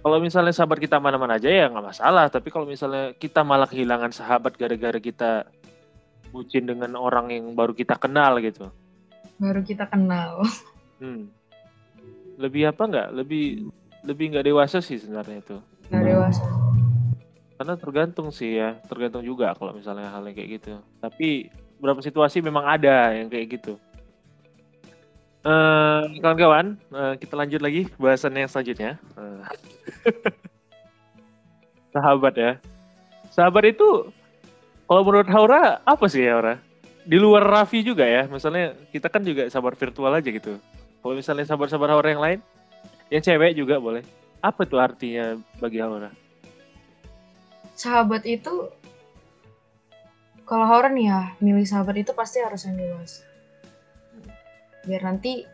[0.00, 4.12] kalau misalnya sahabat kita mana-mana aja ya nggak masalah tapi kalau misalnya kita malah kehilangan
[4.12, 5.48] sahabat gara-gara kita
[6.30, 8.70] bucin dengan orang yang baru kita kenal gitu
[9.40, 10.44] Baru kita kenal.
[11.00, 11.32] Hmm.
[12.36, 13.08] Lebih apa nggak?
[13.16, 13.72] Lebih
[14.04, 15.56] lebih nggak dewasa sih sebenarnya itu.
[15.88, 16.44] Nggak dewasa.
[17.56, 20.76] Karena tergantung sih ya, tergantung juga kalau misalnya hal yang kayak gitu.
[21.00, 21.48] Tapi
[21.80, 23.80] beberapa situasi memang ada yang kayak gitu.
[25.40, 29.00] Eh, kawan-kawan, eh, kita lanjut lagi bahasan yang selanjutnya.
[29.16, 29.40] Eh,
[31.96, 32.52] Sahabat ya.
[33.32, 34.12] Sahabat itu
[34.84, 36.60] kalau menurut Haura apa sih ya Haura?
[37.08, 40.60] Di luar Raffi juga ya, misalnya kita kan juga sahabat virtual aja gitu.
[41.00, 42.38] Kalau misalnya sahabat-sahabat Haura yang lain,
[43.08, 44.04] yang cewek juga boleh.
[44.44, 46.12] Apa tuh artinya bagi Haura?
[47.80, 48.68] Sahabat itu
[50.44, 53.29] kalau orang nih ya milih sahabat itu pasti harus yang dewasa.
[54.90, 55.46] Biar nanti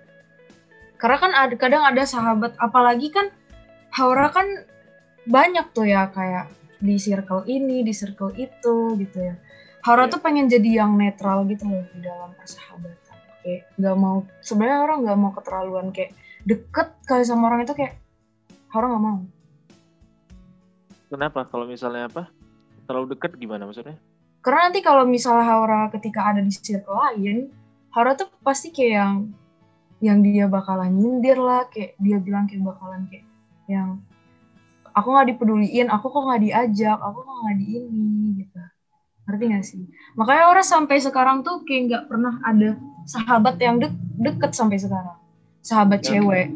[0.97, 3.29] karena kan ada kadang ada sahabat apalagi kan
[3.93, 4.65] Haura kan
[5.29, 6.49] banyak tuh ya kayak
[6.81, 9.37] di circle ini, di circle itu gitu ya.
[9.85, 10.13] Haura Iya.
[10.17, 13.17] tuh pengen jadi yang netral gitu loh di dalam persahabatan.
[13.45, 16.17] Kayak nggak mau sebenarnya orang nggak mau keterlaluan kayak
[16.49, 18.01] deket kali sama orang itu kayak
[18.73, 19.21] Haura nggak mau.
[21.13, 21.45] Kenapa?
[21.47, 22.33] Kalau misalnya apa?
[22.89, 23.95] Terlalu dekat gimana maksudnya?
[24.43, 27.51] Karena nanti kalau misalnya Haura ketika ada di circle lain,
[27.97, 29.13] Haura tuh pasti kayak yang
[30.05, 33.25] yang dia bakalan nyindir lah, kayak dia bilang kayak bakalan kayak
[33.65, 34.05] yang
[34.93, 38.61] aku nggak dipeduliin, aku kok nggak diajak, aku kok nggak di ini gitu.
[39.27, 39.83] Ngerti gak sih?
[40.15, 42.77] Makanya orang sampai sekarang tuh kayak nggak pernah ada
[43.09, 45.17] sahabat yang dek deket sampai sekarang.
[45.65, 46.49] Sahabat Yang- cewek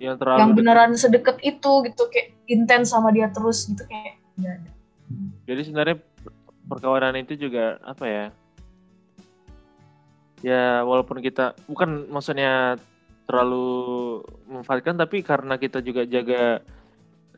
[0.00, 4.54] Yang terlalu yang beneran sedekat itu gitu kayak intens sama dia terus gitu kayak nggak
[4.54, 4.70] ada.
[5.44, 5.96] Jadi sebenarnya
[6.70, 8.24] perkawanan itu juga apa ya?
[10.40, 12.80] Ya walaupun kita bukan maksudnya
[13.28, 16.64] terlalu memanfaatkan tapi karena kita juga jaga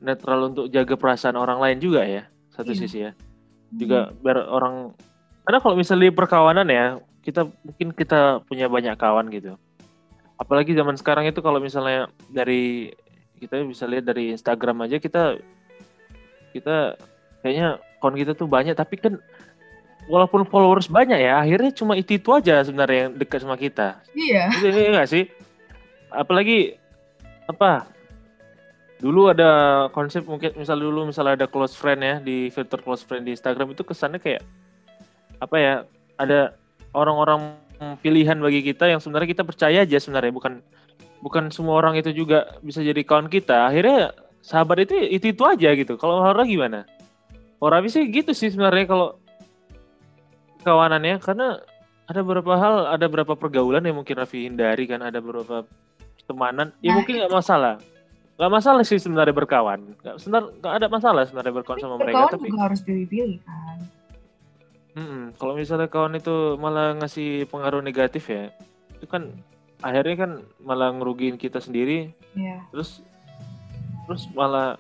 [0.00, 2.22] netral untuk jaga perasaan orang lain juga ya
[2.54, 2.78] satu Iya.
[2.80, 3.12] sisi ya.
[3.74, 4.94] Juga biar orang
[5.42, 6.86] karena kalau misalnya di perkawanan ya
[7.22, 9.58] kita mungkin kita punya banyak kawan gitu.
[10.38, 12.90] Apalagi zaman sekarang itu kalau misalnya dari
[13.42, 15.38] kita bisa lihat dari Instagram aja kita
[16.54, 16.94] kita
[17.42, 19.18] kayaknya kawan kita tuh banyak tapi kan
[20.10, 24.02] walaupun followers banyak ya akhirnya cuma itu itu aja sebenarnya yang dekat sama kita.
[24.14, 24.50] Iya.
[24.58, 25.24] Itu enggak sih?
[26.10, 26.76] Apalagi
[27.46, 27.86] apa?
[29.02, 29.50] Dulu ada
[29.90, 33.74] konsep mungkin misal dulu misalnya ada close friend ya di filter close friend di Instagram
[33.74, 34.46] itu kesannya kayak
[35.42, 35.74] apa ya
[36.22, 36.54] ada
[36.94, 37.58] orang-orang
[37.98, 40.62] pilihan bagi kita yang sebenarnya kita percaya aja sebenarnya bukan
[41.18, 43.66] bukan semua orang itu juga bisa jadi kawan kita.
[43.66, 45.98] Akhirnya sahabat itu itu itu aja gitu.
[45.98, 46.86] Kalau orang gimana?
[47.62, 49.21] Orang sih gitu sih sebenarnya kalau
[50.62, 51.58] kawanannya karena
[52.06, 55.66] ada beberapa hal ada beberapa pergaulan yang mungkin Raffi hindari kan ada beberapa
[56.30, 57.76] temanan ya Nah, mungkin nggak masalah.
[58.38, 59.98] Nggak masalah sih sebenarnya berkawan.
[60.00, 63.78] Nggak sebenarnya nggak ada masalah sebenarnya berkawan sama mereka berkawan tapi juga harus pilih-pilih kan?
[64.92, 65.22] Mm-mm.
[65.40, 68.52] Kalau misalnya kawan itu malah ngasih pengaruh negatif ya,
[68.92, 69.32] itu kan
[69.80, 73.00] akhirnya kan malah ngerugiin kita sendiri, ya terus
[74.04, 74.76] terus malah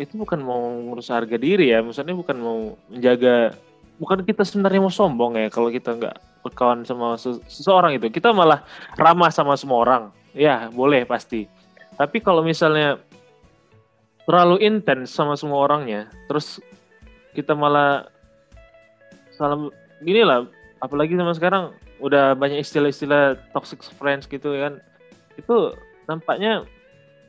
[0.00, 2.58] itu bukan mau ngurus harga diri ya, maksudnya bukan mau
[2.88, 3.52] menjaga,
[3.98, 8.34] bukan kita sebenarnya mau sombong ya kalau kita nggak berkawan sama se- seseorang itu, kita
[8.34, 8.62] malah
[9.00, 10.02] ramah sama semua orang,
[10.36, 11.48] ya boleh pasti.
[11.94, 13.00] Tapi kalau misalnya
[14.28, 16.60] terlalu intens sama semua orangnya, terus
[17.32, 18.06] kita malah
[19.34, 19.70] salah
[20.02, 20.46] gini lah
[20.78, 24.78] apalagi sama sekarang udah banyak istilah-istilah toxic friends gitu kan
[25.34, 25.74] itu
[26.06, 26.62] nampaknya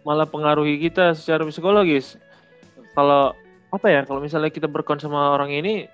[0.05, 2.21] malah pengaruhi kita secara psikologis.
[2.93, 3.33] Kalau
[3.73, 5.89] apa ya kalau misalnya kita berkawan sama orang ini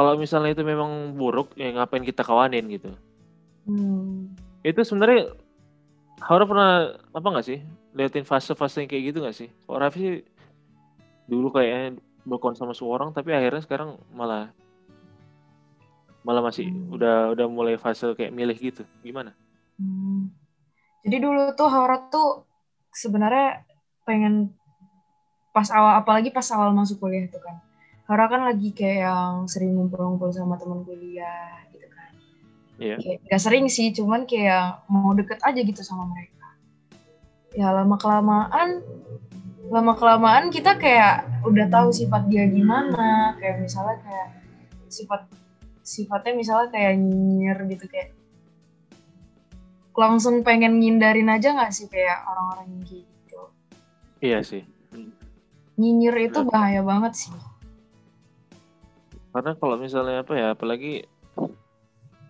[0.00, 2.96] kalau misalnya itu memang buruk ya ngapain kita kawanin gitu
[3.68, 4.32] hmm.
[4.64, 5.36] itu sebenarnya
[6.20, 7.58] Haura pernah apa nggak sih
[7.96, 9.48] liatin fase-fase yang kayak gitu nggak sih?
[9.64, 10.14] Kalau Raffi sih
[11.26, 14.52] dulu kayaknya berkawan sama seorang tapi akhirnya sekarang malah
[16.20, 16.92] malah masih Hmm.
[16.92, 18.84] udah udah mulai fase kayak milih gitu.
[19.00, 19.32] Gimana?
[19.80, 20.28] Hmm.
[21.00, 22.44] Jadi dulu tuh Haura tuh
[22.92, 23.64] sebenarnya
[24.04, 24.52] pengen
[25.56, 27.56] pas awal apalagi pas awal masuk kuliah itu kan.
[28.10, 32.10] Haura kan lagi kayak yang sering ngumpul-ngumpul sama teman kuliah gitu kan.
[32.82, 32.96] Iya.
[32.98, 36.58] Kayak gak sering sih, cuman kayak mau deket aja gitu sama mereka.
[37.54, 38.82] Ya lama kelamaan
[39.70, 44.28] lama kelamaan kita kayak udah tahu sifat dia gimana, kayak misalnya kayak
[44.90, 45.30] sifat
[45.86, 48.10] sifatnya misalnya kayak nyinyir gitu kayak
[49.94, 53.52] langsung pengen ngindarin aja nggak sih kayak orang-orang gitu
[54.22, 54.62] Iya sih.
[55.76, 57.34] nyinyir itu bahaya banget sih
[59.30, 61.06] Karena kalau misalnya apa ya, apalagi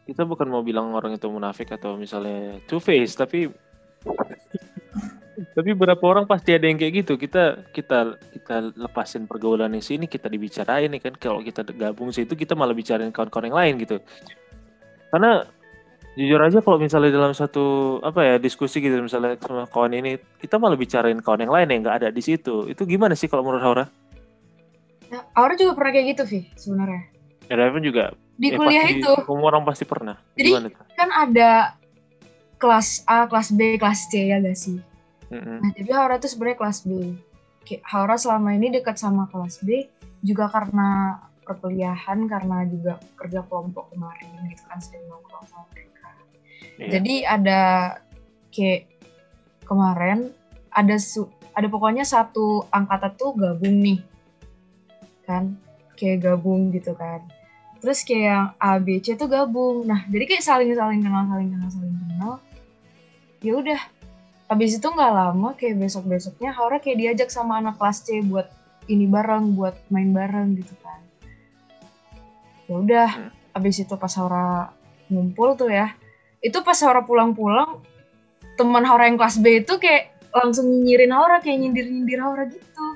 [0.04, 3.48] kita bukan mau bilang orang itu munafik atau misalnya two face, tapi
[5.56, 7.16] tapi berapa orang pasti ada yang kayak gitu.
[7.16, 11.14] Kita kita kita lepasin pergaulan yang sini, kita dibicarain nih kan.
[11.16, 13.96] Kalau kita gabung situ, kita malah bicarain kawan-kawan yang lain gitu.
[15.08, 15.44] Karena
[16.18, 20.60] jujur aja kalau misalnya dalam satu apa ya diskusi gitu misalnya sama kawan ini, kita
[20.60, 22.68] malah bicarain kawan yang lain yang nggak ada di situ.
[22.68, 23.86] Itu gimana sih kalau menurut Haura?
[25.32, 27.02] Aura juga pernah kayak gitu Vi sebenarnya
[27.46, 30.16] Ya, Raven juga di Eh, kuliah pasti, itu Semua orang pasti pernah.
[30.32, 31.50] Jadi- Gimana kan ada
[32.56, 34.78] kelas A kelas B kelas C ya gak sih
[35.28, 35.62] Mm-mm.
[35.62, 37.14] Nah, jadi Haura tuh sebenarnya kelas B.
[37.84, 39.86] Haura selama ini dekat sama kelas B
[40.20, 46.10] juga karena perkuliahan, karena juga kerja kelompok kemarin gitu kan sering nongkrong sama mereka.
[46.76, 46.88] Iya.
[46.90, 47.60] Jadi ada
[48.50, 48.90] kayak
[49.62, 50.34] kemarin
[50.68, 54.02] ada su- ada pokoknya satu angkatan tuh gabung nih.
[55.30, 55.54] Kan?
[55.94, 57.22] Kayak gabung gitu kan.
[57.78, 59.86] Terus kayak yang A, B, C tuh gabung.
[59.86, 62.32] Nah, jadi kayak saling-saling kenal, saling kenal, saling kenal.
[63.40, 63.80] Ya udah,
[64.50, 68.50] habis itu nggak lama kayak besok besoknya Haura kayak diajak sama anak kelas C buat
[68.90, 70.98] ini bareng buat main bareng gitu kan
[72.66, 73.08] ya udah
[73.54, 74.74] habis itu pas Haura
[75.06, 75.94] ngumpul tuh ya
[76.42, 77.78] itu pas Haura pulang-pulang
[78.58, 82.86] teman Haura yang kelas B itu kayak langsung nyinyirin Haura kayak nyindir nyindir Haura gitu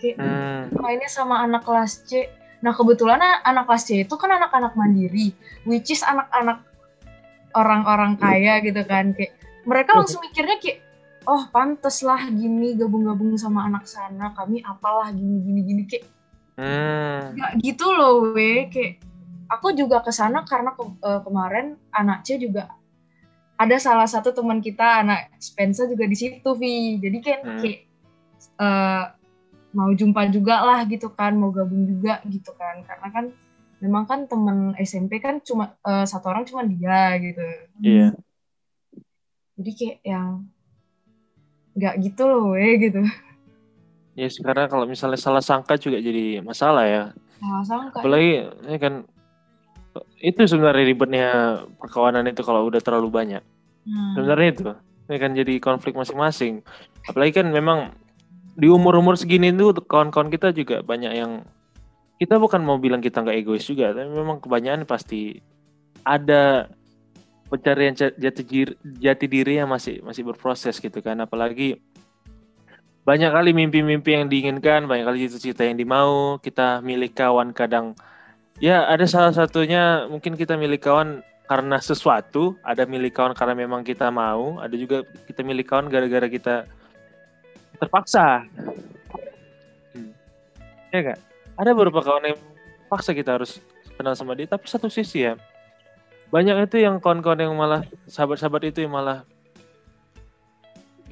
[0.00, 0.72] kayak Hmm.
[0.80, 2.26] mainnya sama anak kelas C.
[2.60, 5.32] Nah kebetulan anak kelas C itu kan anak-anak mandiri
[5.64, 6.64] which is anak-anak
[7.52, 10.80] orang-orang kaya gitu kan kayak mereka langsung mikirnya kayak
[11.26, 16.04] oh pantes lah gini gabung-gabung sama anak sana kami apalah gini gini gini kayak
[16.60, 17.32] Hmm.
[17.32, 19.00] nggak gitu loh we kayak
[19.48, 22.68] aku juga ke sana karena ke- eh, kemarin anak C juga
[23.56, 26.96] ada salah satu teman kita anak Spencer juga di situ Vi.
[26.96, 27.58] Jadi kayak Hmm.
[27.60, 27.78] kayak
[28.56, 29.04] eh,
[29.70, 33.24] mau jumpa juga lah gitu kan mau gabung juga gitu kan karena kan
[33.78, 37.42] memang kan temen SMP kan cuma eh, satu orang cuma dia gitu
[37.80, 38.08] Iya.
[39.54, 40.28] jadi kayak yang
[41.72, 43.02] nggak gitu loh we gitu
[44.10, 47.04] Ya sekarang kalau misalnya salah sangka juga jadi masalah ya.
[47.38, 48.94] salah sangka Apalagi ya kan
[50.20, 51.28] itu sebenarnya ribetnya
[51.78, 53.40] perkawanan itu kalau udah terlalu banyak.
[53.86, 54.12] Hmm.
[54.18, 54.62] Sebenarnya itu
[55.08, 56.60] ini kan jadi konflik masing-masing.
[57.06, 57.94] Apalagi kan memang
[58.54, 61.42] di umur-umur segini itu kawan-kawan kita juga banyak yang
[62.20, 65.40] kita bukan mau bilang kita nggak egois juga, tapi memang kebanyakan pasti
[66.04, 66.68] ada
[67.48, 71.16] pencarian ca- jati diri, jati diri yang masih masih berproses gitu kan.
[71.16, 71.80] Apalagi
[73.08, 77.96] banyak kali mimpi-mimpi yang diinginkan, banyak kali cita-cita yang dimau, kita milik kawan kadang
[78.60, 83.80] ya ada salah satunya mungkin kita milik kawan karena sesuatu, ada milik kawan karena memang
[83.82, 86.68] kita mau, ada juga kita milik kawan gara-gara kita
[87.80, 88.44] terpaksa.
[89.96, 90.12] Hmm.
[90.92, 91.16] Ya
[91.56, 92.38] ada beberapa kawan yang
[92.92, 93.60] paksa kita harus
[93.96, 95.36] kenal sama dia, tapi satu sisi ya,
[96.32, 99.28] banyak itu yang kawan-kawan yang malah sahabat-sahabat itu yang malah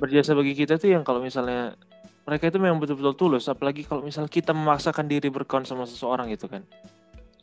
[0.00, 1.76] berjasa bagi kita tuh yang kalau misalnya
[2.24, 6.48] mereka itu memang betul-betul tulus, apalagi kalau misalnya kita memaksakan diri berkawan sama seseorang gitu
[6.48, 6.64] kan,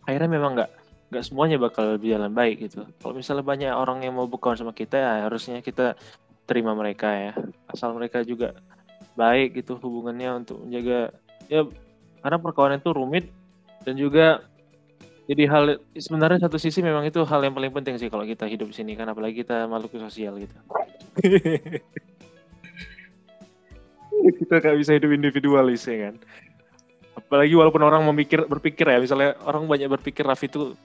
[0.10, 0.72] akhirnya memang nggak
[1.14, 2.90] nggak semuanya bakal berjalan baik gitu.
[2.98, 5.94] Kalau misalnya banyak orang yang mau berkawan sama kita, ya harusnya kita
[6.50, 7.34] terima mereka ya,
[7.70, 8.58] asal mereka juga
[9.16, 11.16] baik gitu hubungannya untuk menjaga
[11.48, 11.64] ya
[12.22, 13.26] karena perkawanan itu rumit
[13.88, 14.44] dan juga
[15.26, 18.70] jadi hal sebenarnya satu sisi memang itu hal yang paling penting sih kalau kita hidup
[18.70, 20.54] di sini kan apalagi kita makhluk sosial gitu.
[24.42, 26.22] kita nggak bisa hidup individualis ya kan.
[27.18, 30.78] Apalagi walaupun orang memikir berpikir ya misalnya orang banyak berpikir Raffi itu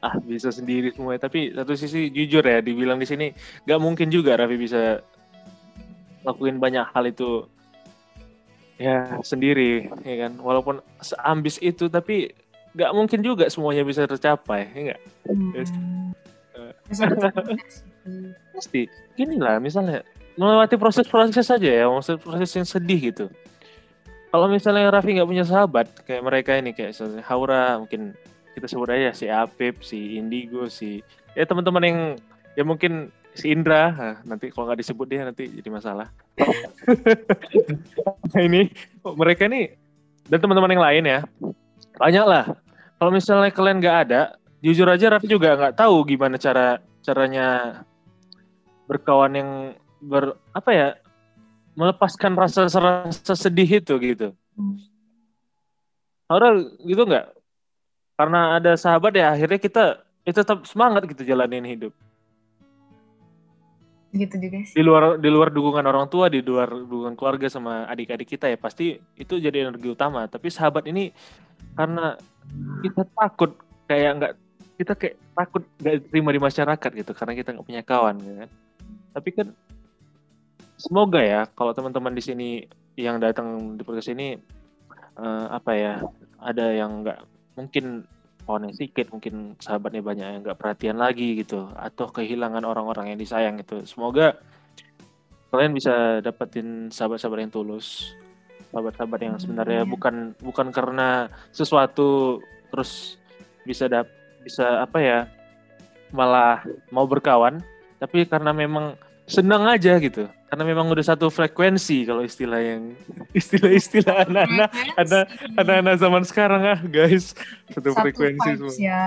[0.00, 3.26] ah bisa sendiri semua tapi satu sisi jujur ya dibilang di sini
[3.68, 4.98] nggak mungkin juga Raffi bisa
[6.26, 7.48] lakuin banyak hal itu
[8.80, 12.32] ya sendiri ya kan walaupun seambis itu tapi
[12.72, 15.00] nggak mungkin juga semuanya bisa tercapai ya nggak
[15.54, 15.70] Yes.
[18.02, 18.34] Hmm.
[18.56, 20.02] Pasti gini lah misalnya
[20.40, 23.26] melewati proses-proses saja ya maksud proses yang sedih gitu
[24.30, 28.16] kalau misalnya Raffi nggak punya sahabat kayak mereka ini kayak misalnya Haura mungkin
[28.56, 31.04] kita sebut aja si Apip si Indigo si
[31.36, 31.98] ya teman-teman yang
[32.56, 33.90] ya mungkin si Indra.
[33.90, 36.12] Nah, nanti kalau nggak disebut dia nanti jadi masalah.
[38.30, 38.70] Nah, ini
[39.18, 39.74] mereka ini
[40.30, 41.20] dan teman-teman yang lain ya
[41.98, 42.44] banyak lah
[43.02, 47.80] kalau misalnya kalian nggak ada jujur aja Raffi juga nggak tahu gimana cara caranya
[48.86, 49.50] berkawan yang
[49.98, 50.88] ber apa ya
[51.74, 54.28] melepaskan rasa rasa sedih itu gitu.
[56.30, 57.26] Orang gitu nggak?
[58.14, 59.84] Karena ada sahabat ya akhirnya kita
[60.28, 61.92] itu tetap semangat gitu jalanin hidup
[64.10, 64.74] Gitu juga sih.
[64.74, 68.58] di luar di luar dukungan orang tua di luar dukungan keluarga sama adik-adik kita ya
[68.58, 71.14] pasti itu jadi energi utama tapi sahabat ini
[71.78, 72.18] karena
[72.82, 73.54] kita takut
[73.86, 74.32] kayak nggak
[74.82, 78.50] kita kayak takut nggak terima di masyarakat gitu karena kita nggak punya kawan gitu kan
[79.14, 79.46] tapi kan
[80.74, 82.48] semoga ya kalau teman-teman di sini
[82.98, 84.34] yang datang di podcast ini
[85.22, 86.02] eh, apa ya
[86.42, 87.18] ada yang nggak
[87.54, 88.02] mungkin
[88.50, 93.54] kawannya sedikit mungkin sahabatnya banyak yang nggak perhatian lagi gitu atau kehilangan orang-orang yang disayang
[93.62, 94.34] gitu semoga
[95.54, 98.10] kalian bisa dapetin sahabat-sahabat yang tulus
[98.74, 99.92] sahabat-sahabat yang sebenarnya Amin.
[99.94, 102.42] bukan bukan karena sesuatu
[102.74, 103.22] terus
[103.62, 104.10] bisa dap
[104.42, 105.18] bisa apa ya
[106.10, 107.62] malah mau berkawan
[108.02, 108.98] tapi karena memang
[109.30, 112.98] senang aja gitu karena memang udah satu frekuensi kalau istilah yang
[113.38, 115.18] istilah-istilah anak-anak ada
[115.54, 117.38] anak-anak zaman sekarang ah guys.
[117.70, 118.82] Satu, Satu frekuensi vibes semua.
[118.82, 119.04] ya.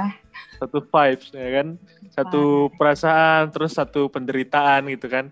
[0.58, 1.68] satu vibes ya kan?
[2.16, 2.44] Satu
[2.80, 5.28] perasaan terus satu penderitaan gitu kan.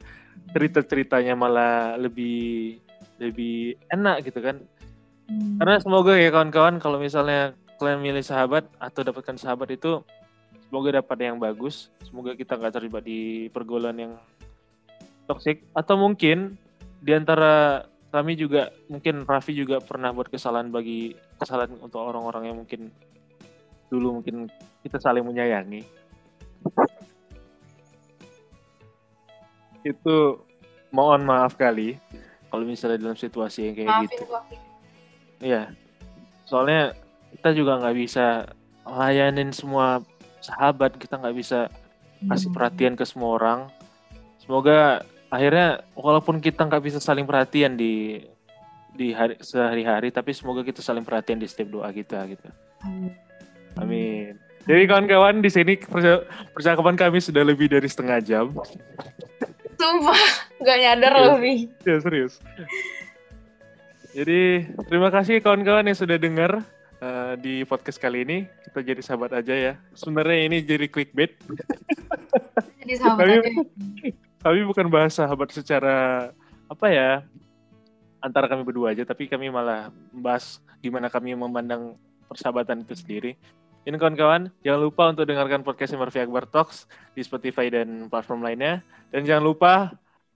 [0.52, 2.84] Cerita ceritanya malah lebih
[3.15, 4.60] lebih enak gitu kan.
[5.32, 5.63] Hmm.
[5.63, 10.04] karena semoga ya kawan-kawan kalau misalnya kalian milih sahabat atau dapatkan sahabat itu
[10.67, 11.88] semoga dapat yang bagus.
[12.04, 14.13] Semoga kita nggak terlibat di pergaulan yang
[15.32, 16.60] toksik atau mungkin
[17.00, 22.58] di antara kami juga mungkin Raffi juga pernah buat kesalahan bagi kesalahan untuk orang-orang yang
[22.60, 22.91] mungkin
[23.88, 24.52] dulu mungkin
[24.84, 25.88] kita saling menyayangi
[29.88, 30.17] itu
[30.91, 31.98] mohon maaf kali
[32.52, 34.26] kalau misalnya dalam situasi yang kayak Maafin gitu.
[35.41, 35.64] Iya.
[36.45, 36.93] Soalnya
[37.32, 38.45] kita juga nggak bisa
[38.84, 40.03] layanin semua
[40.43, 41.72] sahabat, kita nggak bisa
[42.28, 42.56] kasih Hmm.
[42.60, 43.60] perhatian ke semua orang.
[44.43, 45.01] Semoga
[45.32, 48.22] akhirnya walaupun kita nggak bisa saling perhatian di
[48.92, 52.48] di hari sehari-hari, tapi semoga kita saling perhatian di setiap doa kita gitu.
[53.80, 54.36] Amin.
[54.68, 58.54] Jadi kawan-kawan di sini perca- percakapan kami sudah lebih dari setengah jam.
[59.80, 60.22] Sumpah,
[60.62, 61.72] gak nyadar lebih.
[61.82, 62.38] Ya serius.
[64.12, 66.62] Jadi terima kasih kawan-kawan yang sudah dengar
[67.02, 68.38] eh, di podcast kali ini.
[68.70, 69.74] Kita jadi sahabat aja ya.
[69.96, 71.40] Sebenarnya ini jadi clickbait.
[72.84, 74.30] Jadi sahabat Tapi- aja.
[74.42, 76.30] Kami bukan bahas sahabat secara
[76.66, 77.22] apa ya
[78.22, 83.32] antara kami berdua aja, tapi kami malah membahas gimana kami memandang persahabatan itu sendiri.
[83.82, 86.86] Ini kawan-kawan, jangan lupa untuk dengarkan podcast Murphy Akbar Talks
[87.18, 88.86] di Spotify dan platform lainnya.
[89.10, 89.74] Dan jangan lupa,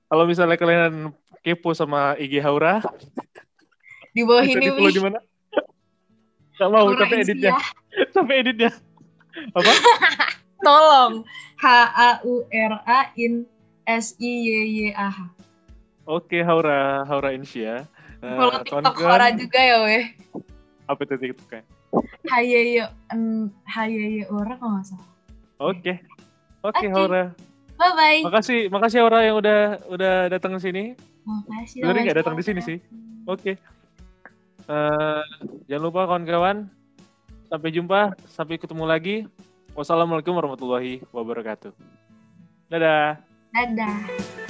[0.10, 1.14] kalau misalnya kalian
[1.46, 2.82] kepo sama IG Haura,
[4.16, 5.20] Di bawah ini, di di mana?
[6.56, 7.52] Gak mau, Aura sampai editnya.
[7.52, 8.08] Insia.
[8.16, 8.72] Sampai editnya.
[9.52, 9.72] Apa?
[10.66, 11.14] Tolong.
[11.64, 13.48] H A U R A in
[13.86, 15.20] S I Y Y A H.
[16.06, 17.86] Oke, Haura, Haura Insya.
[18.22, 20.06] Eh, Follow TikTok kawan-kawan, Hora juga ya, weh.
[20.86, 21.62] Apa itu TikToknya?
[22.30, 25.10] Hayeyo, em, Hayeyo orang kalau nggak salah.
[25.62, 25.94] Oke.
[26.62, 26.88] Oke, Oke.
[26.94, 27.24] Haura.
[27.76, 28.22] Bye bye.
[28.26, 30.84] Makasih, makasih Haura yang udah udah datang ke sini.
[31.26, 31.82] Makasih.
[31.82, 32.78] Sebenarnya nggak datang di sini sih.
[33.26, 33.58] Oke.
[34.66, 35.24] Eh,
[35.70, 36.70] jangan lupa kawan-kawan.
[37.46, 39.16] Sampai jumpa, sampai ketemu lagi.
[39.78, 41.74] Wassalamualaikum warahmatullahi wabarakatuh.
[42.74, 43.35] Dadah.
[43.56, 44.45] Dadah.